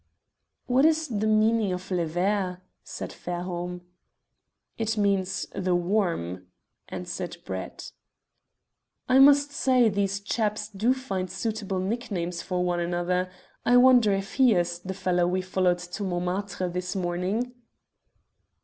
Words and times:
"What 0.65 0.83
is 0.83 1.07
the 1.07 1.27
meaning 1.27 1.71
of 1.73 1.91
'Le 1.91 2.07
Ver'?" 2.07 2.59
said 2.83 3.13
Fairholme. 3.13 3.81
"It 4.75 4.97
means 4.97 5.45
'The 5.53 5.75
Worm,'" 5.75 6.47
answered 6.89 7.37
Brett. 7.45 7.91
"I 9.07 9.19
must 9.19 9.51
say 9.51 9.89
these 9.89 10.19
chaps 10.19 10.69
do 10.69 10.95
find 10.95 11.29
suitable 11.29 11.77
nicknames 11.77 12.41
for 12.41 12.63
one 12.63 12.79
another. 12.79 13.29
I 13.63 13.77
wonder 13.77 14.11
if 14.11 14.33
he 14.33 14.55
is 14.55 14.79
the 14.79 14.95
fellow 14.95 15.27
we 15.27 15.41
followed 15.43 15.77
to 15.77 16.03
Montmartre 16.03 16.69
this 16.69 16.95
morning?" 16.95 17.53